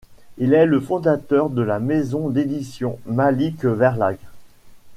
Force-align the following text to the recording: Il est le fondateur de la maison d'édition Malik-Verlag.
Il 0.39 0.55
est 0.55 0.65
le 0.65 0.79
fondateur 0.79 1.51
de 1.51 1.61
la 1.61 1.77
maison 1.79 2.29
d'édition 2.29 2.97
Malik-Verlag. 3.05 4.17